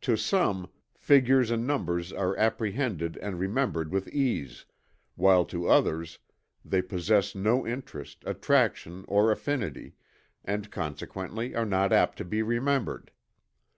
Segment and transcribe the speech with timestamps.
[0.00, 4.64] To some, figures and numbers are apprehended and remembered with ease,
[5.16, 6.18] while to others
[6.64, 9.94] they possess no interest, attraction or affinity,
[10.42, 13.10] and consequently are not apt to be remembered.